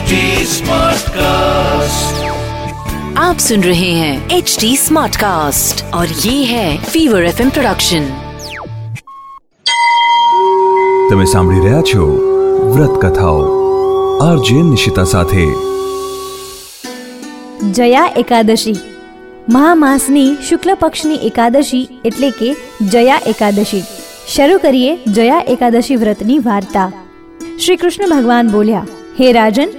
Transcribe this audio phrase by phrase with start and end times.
[0.00, 0.18] HD
[0.50, 2.20] Smartcast.
[3.18, 8.06] आप सुन रहे हैं एच डी स्मार्ट कास्ट और ये है फीवर एफ प्रोडक्शन
[11.10, 12.08] તમે સાંભળી રહ્યા છો
[12.70, 13.44] વ્રત કથાઓ
[14.22, 15.46] આરજે નિશિતા સાથે
[17.74, 18.76] જયા એકાદશી
[19.52, 22.52] મહામાસની શુક્લ પક્ષની એકાદશી એટલે કે
[22.90, 23.86] જયા એકાદશી
[24.34, 26.92] શરૂ કરીએ જયા એકાદશી વ્રતની વાર્તા
[27.56, 28.88] શ્રી કૃષ્ણ ભગવાન બોલ્યા
[29.18, 29.70] હે રાજન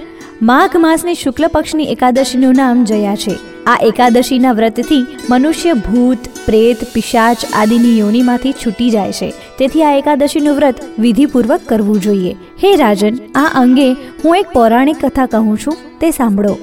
[0.43, 3.39] માઘ માસની શુક્લ પક્ષની એકાદશીનું નામ જયા છે.
[3.65, 9.33] આ એકાદશીના વ્રતથી મનુષ્ય ભૂત, પ્રેત, પિશાચ આદિની યોનિમાંથી છૂટી જાય છે.
[9.57, 12.33] તેથી આ એકાદશીનું વ્રત વિધિપૂર્વક કરવું જોઈએ.
[12.33, 16.57] હે રાજન, આ અંગે હું એક પૌરાણિક કથા કહું છું, તે સાંભળો.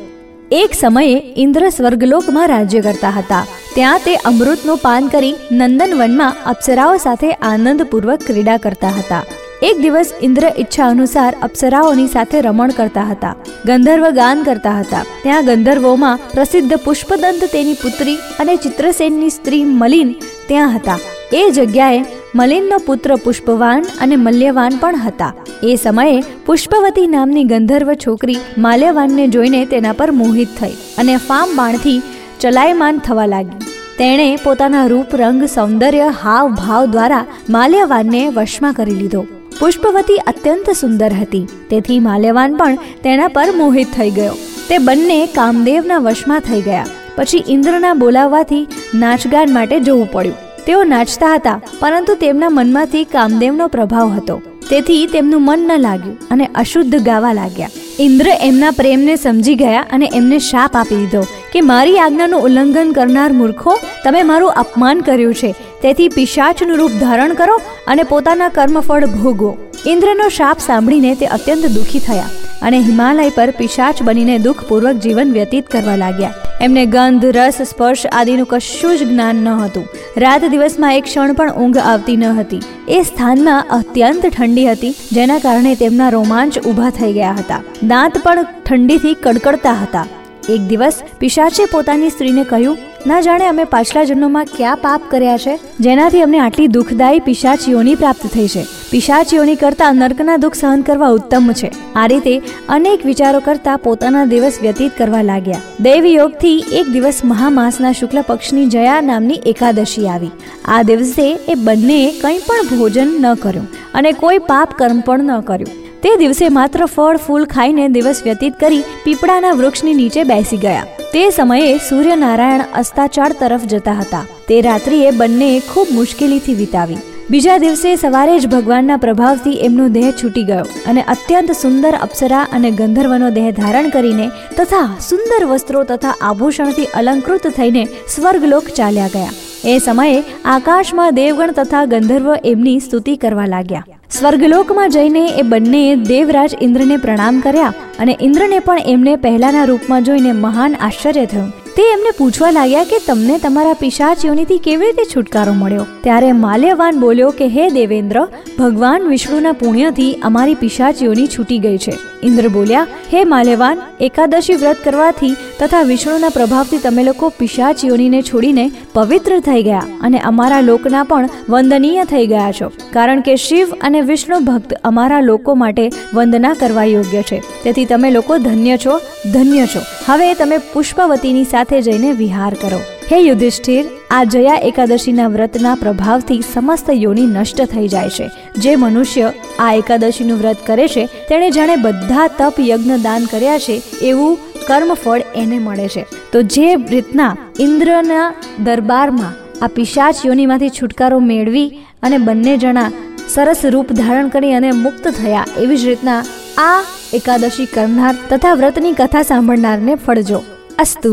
[0.53, 3.47] એક સમયે ઇન્દ્ર સ્વર્ગલોકમાં રાજ્ય કરતા હતા.
[3.75, 9.25] ત્યાં તે અમૃતનું પાન કરી નંદનવનમાં અપ્સરાઓ સાથે આનંદપૂર્વક ક્રીડા કરતા હતા.
[9.63, 13.33] એક દિવસ ઇન્દ્ર ઈચ્છા અનુસાર અપ્સરાઓની સાથે રમણ કરતા હતા,
[13.67, 15.03] ગંધર્વ ગાન કરતા હતા.
[15.23, 20.13] ત્યાં ગંધર્વોમાં પ્રસિદ્ધ પુષ્પદંત તેની પુત્રી અને ચિત્રસેનની સ્ત્રી મલિન
[20.49, 20.99] ત્યાં હતા.
[21.33, 21.99] એ જગ્યાએ
[22.35, 25.33] મલિનનો પુત્ર પુષ્પવાન અને મલ્યવાન પણ હતા.
[25.63, 31.99] એ સમયે પુષ્પવતી નામની ગંધર્વ છોકરી માલ્યવાનને જોઈને તેના પર મોહિત થઈ અને ફામ બાણથી
[32.41, 33.61] ચલાયમાન થવા લાગી.
[33.99, 39.27] તેણે પોતાના રૂપ, રંગ, સૌંદર્ય હાવ ભાવ દ્વારા માલ્યવાનને વશમાં કરી લીધો.
[39.61, 41.49] પુષ્પવતી અત્યંત સુંદર હતી.
[41.71, 44.33] તેથી માલ્યવાન પણ તેના પર મોહિત થઈ ગયો.
[44.69, 46.87] તે બંને કામદેવના વશમાં થઈ ગયા.
[47.17, 50.37] પછી ઇન્દ્રના બોલાવવાથી નાચગાન માટે જવું પડ્યું.
[50.67, 54.43] તેઓ નાચતા હતા, પરંતુ તેમના મનમાંથી કામદેવનો પ્રભાવ હતો.
[54.71, 57.69] તેથી તેમનું મન ન લાગ્યું અને અશુદ્ધ ગાવા લાગ્યા.
[57.99, 61.27] ઇન્દ્ર એમના પ્રેમને સમજી ગયા અને એમને શાપ આપી દીધો.
[61.53, 65.55] કે મારી આજ્ઞાનું ઉલ્લંઘન કરનાર મૂર્ખો, તમે મારું અપમાન કર્યું છે.
[65.83, 67.57] તેથી પિશાચનું રૂપ ધારણ કરો
[67.87, 69.57] અને પોતાના કર્મફળ ભોગવો
[69.87, 72.29] ઇન્દ્રનો શાપ સાંભળીને તે અત્યંત દુઃખી થયા
[72.63, 76.35] અને હિમાલય પર પિશાચ બનીને દુઃખપૂર્વક જીવન વ્યતીત કરવા લાગ્યા.
[76.61, 79.89] એમને ગંધ, રસ, સ્પર્શ આદિનું કશું જ જ્ઞાન ન હતું.
[80.17, 82.61] રાત દિવસમાં એક ક્ષણ પણ ઊંઘ આવતી ન હતી.
[82.89, 87.63] એ સ્થાનમાં અત્યંત ઠંડી હતી, જેના કારણે તેમના રોમાંચ ઊભા થઈ ગયા હતા.
[87.83, 90.07] દાંત પણ ઠંડીથી કડકડતા હતા.
[90.49, 95.59] એક દિવસ પિશાચે પોતાની સ્ત્રીને કહ્યું, ના જાણે અમે પાછલા જન્મમાં ક્યાં પાપ કર્યા છે?
[95.81, 98.65] જેનાથી અમને આટલી દુઃખદાયી પિશાચીઓની પ્રાપ્ત થઈ છે.
[98.91, 101.71] પિશાચીઓની કરતા નર્કના દુઃખ સહન કરવા ઉત્તમ છે.
[101.97, 105.61] આ રીતે અનેક વિચારો કરતા પોતાના દિવસ વ્યતીત કરવા લાગ્યા.
[105.81, 110.31] દૈવયોગથી એક દિવસ મહામાસના શુક્લ પક્ષની જયા નામની એકાદશી આવી.
[110.65, 115.41] આ દિવસે એ બંનેએ કંઈ પણ ભોજન ન કર્યું અને કોઈ પાપ કર્મ પણ ન
[115.41, 115.80] કર્યું.
[116.05, 120.87] તે દિવસે માત્ર ફળ, ફૂલ ખાઈને દિવસ વ્યતીત કરી પીપળાના વૃક્ષની નીચે બેસી ગયા.
[121.13, 124.23] તે સમયે સૂર્યનારાયણ અસ્તાચાળ તરફ જતા હતા.
[124.49, 126.99] તે રાત્રિએ બંનેએ ખૂબ મુશ્કેલીથી વિતાવી.
[127.33, 132.71] બીજા દિવસે સવારે જ ભગવાનના પ્રભાવથી એમનો દેહ છૂટી ગયો અને અત્યંત સુંદર અપ્સરા અને
[132.81, 134.27] ગંધર્વનો દેહ ધારણ કરીને
[134.59, 137.85] તથા સુંદર વસ્ત્રો તથા આભૂષણથી અલંકૃત થઈને
[138.17, 139.39] સ્વર્ગલોક ચાલ્યા ગયા.
[139.73, 140.19] એ સમયે
[140.57, 144.00] આકાશમાં દેવગણ તથા ગંધર્વ એમની સ્તુતિ કરવા લાગ્યા.
[144.21, 150.33] સ્વર્ગલોકમાં જઈને એ બંનેએ દેવરાજ ઇન્દ્રને પ્રણામ કર્યા અને ઇન્દ્રને પણ એમને પહેલાના રૂપમાં જોઈને
[150.33, 151.49] મહાન આશ્ચર્ય થયું.
[151.81, 154.25] તે એમને પૂછવા લાગ્યા કે તમને તમારા પિશાચ
[154.65, 155.85] કેવી રીતે છુટકારો મળ્યો?
[156.03, 158.19] ત્યારે માલ્યવાન બોલ્યો કે, હે દેવેન્દ્ર,
[158.59, 161.03] ભગવાન વિષ્ણુના પુણ્યથી અમારી પિશાચ
[161.37, 161.95] છૂટી ગઈ છે.
[162.23, 165.31] ઇન્દ્ર બોલ્યા, હે માલ્યવાન, એકાદશી વ્રત કરવાથી
[165.61, 167.85] તથા વિષ્ણુના પ્રભાવથી તમે લોકો પિશાચ
[168.31, 173.73] છોડીને પવિત્ર થઈ ગયા અને અમારા લોકના પણ વંદનીય થઈ ગયા છો, કારણ કે શિવ
[173.81, 177.41] અને વિષ્ણુ ભક્ત અમારા લોકો માટે વંદના કરવા યોગ્ય છે.
[177.65, 179.01] તેથી તમે લોકો ધન્ય છો
[179.33, 179.83] ધન્ય છો.
[180.07, 182.81] હવે તમે પુષ્પવતીની સાથે જઈને વિહાર કરો.
[183.11, 188.27] હે યુધિષ્ઠિર, આ જયા એકાદશીના વ્રતના પ્રભાવથી સમસ્ત યોની નષ્ટ થઈ જાય છે.
[188.57, 193.77] જે મનુષ્ય આ એકાદશીનું વ્રત કરે છે, તેણે જાણે બધા તપ યજ્ઞ દાન કર્યા છે,
[194.03, 196.05] એવું કર્મફળ એને મળે છે.
[196.33, 198.27] તો જે રીતના ઇન્દ્રના
[198.65, 199.33] દરબારમાં
[199.65, 201.69] આ પિશાચ યોનીમાંથી છુટકારો મેળવી
[202.03, 202.91] અને બંને જણા
[203.29, 206.21] સરસ રૂપ ધારણ કરી અને મુક્ત થયા, એવી જ રીતના
[206.59, 206.85] આ
[207.15, 210.43] એકાદશી કરનાર તથા વ્રતની કથા સાંભળનારને ફળજો.
[210.79, 211.13] અસ્તુ.